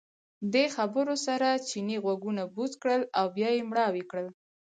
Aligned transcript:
دې 0.53 0.65
خبرو 0.75 1.15
سره 1.25 1.47
چیني 1.69 1.97
غوږونه 2.03 2.43
بوڅ 2.55 2.71
کړل 2.81 3.01
او 3.19 3.25
بیا 3.35 3.49
یې 3.57 3.63
مړاوي 3.69 4.03
کړل. 4.09 4.27